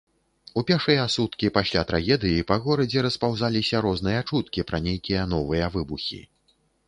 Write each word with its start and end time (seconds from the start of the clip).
У 0.59 0.61
пешыя 0.69 1.03
суткі 1.15 1.51
пасля 1.57 1.81
трагедыі 1.91 2.45
па 2.53 2.57
горадзе 2.63 3.03
распаўзаліся 3.07 3.83
розныя 3.89 4.19
чуткі 4.31 4.67
пра 4.73 4.77
нейкія 4.87 5.21
новыя 5.37 5.65
выбухі. 5.77 6.19